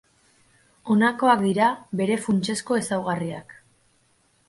Honakoak 0.93 1.45
dira 1.45 1.69
bere 2.01 2.19
funtsezko 2.25 2.83
ezaugarriak. 2.83 3.59